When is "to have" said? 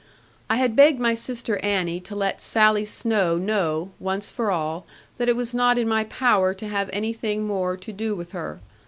6.55-6.89